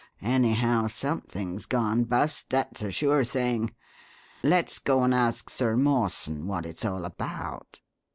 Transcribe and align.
Anyhow, 0.23 0.87
something's 0.87 1.67
gone 1.67 2.05
bust, 2.05 2.49
that's 2.49 2.81
a 2.81 2.89
sure 2.91 3.23
thing! 3.23 3.75
Let's 4.41 4.79
go 4.79 5.03
and 5.03 5.13
ask 5.13 5.47
Sir 5.51 5.77
Mawson 5.77 6.47
what 6.47 6.65
it's 6.65 6.83
all 6.83 7.05
about." 7.05 7.81